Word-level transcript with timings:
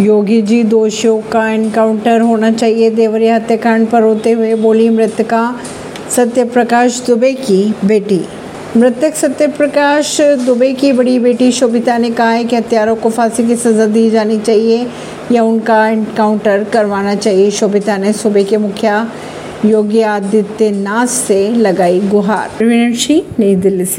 योगी 0.00 0.42
जी 0.42 0.62
दोषियों 0.62 1.20
का 1.22 1.50
एनकाउंटर 1.50 2.20
होना 2.20 2.50
चाहिए। 2.50 2.90
देवरिया 2.90 3.36
हत्याकांड 3.36 3.86
पर 3.86 4.02
होते 4.02 4.30
हुए 4.30 4.54
बोली, 4.54 4.88
मृतका 4.88 5.60
सत्य 6.16 6.44
प्रकाश 6.44 7.06
दुबे 7.06 7.32
की 7.32 7.74
बेटी। 7.84 8.20
मृतक 8.76 9.14
सत्य 9.14 9.46
प्रकाश 9.46 10.20
दुबे 10.20 10.72
की 10.72 10.92
बड़ी 10.92 11.18
बेटी 11.18 11.52
शोभिता 11.52 11.98
ने 11.98 12.10
कहा 12.10 12.30
है 12.30 12.44
कि 12.44 12.56
हत्यारों 12.56 12.96
को 12.96 13.10
फांसी 13.10 13.46
की 13.46 13.56
सज़ा 13.56 13.86
दी 13.86 14.10
जानी 14.10 14.38
चाहिए 14.38 14.86
या 15.32 15.42
उनका 15.42 15.88
एनकाउंटर 15.88 16.64
करवाना 16.64 17.14
चाहिए। 17.14 17.50
शोभिता 17.50 17.96
ने 17.96 18.12
सूबे 18.12 18.44
के 18.44 18.56
मुखिया 18.56 19.10
योगी 19.64 20.00
आदित्यनाथ 20.00 21.06
से 21.06 21.48
लगाई 21.48 22.00
गुहार। 22.00 22.50
नई 22.62 23.54
दिल्ली 23.56 23.84
से। 23.84 23.92